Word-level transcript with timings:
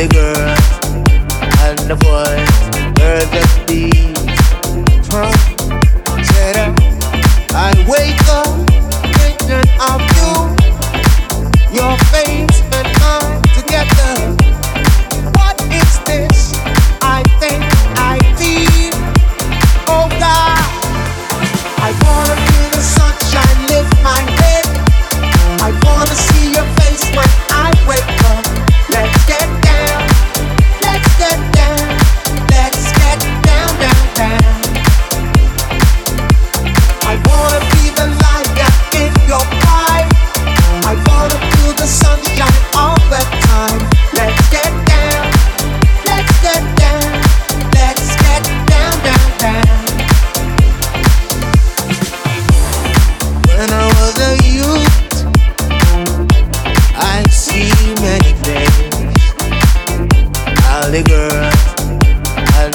the 0.00 0.08
girl. 0.08 0.29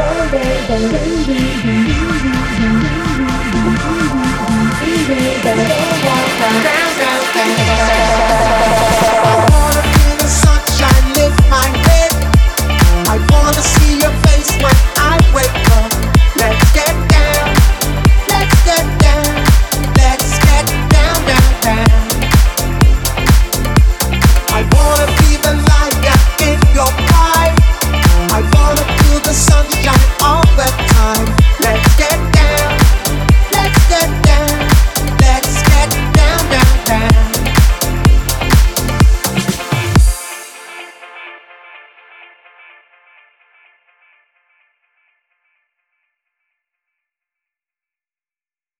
Don't 0.00 0.30
be, 0.32 0.38
don't 0.66 0.90
be. 0.92 1.19